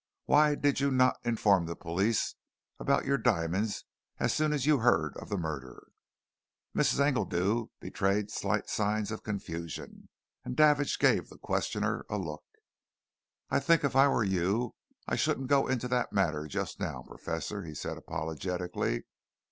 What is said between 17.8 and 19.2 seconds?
apologetically.